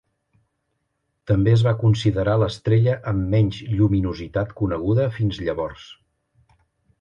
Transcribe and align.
També 1.31 1.51
es 1.57 1.63
va 1.67 1.73
considerar 1.83 2.33
l"estrella 2.39 2.95
amb 3.11 3.29
menys 3.35 3.59
lluminositat 3.75 4.57
coneguda 4.63 5.07
fins 5.19 5.43
llavors. 5.47 5.85